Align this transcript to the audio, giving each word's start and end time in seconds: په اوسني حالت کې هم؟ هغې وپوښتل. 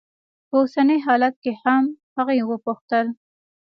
په 0.49 0.55
اوسني 0.61 0.97
حالت 1.05 1.35
کې 1.43 1.53
هم؟ 1.63 1.83
هغې 2.17 2.39
وپوښتل. 2.49 3.07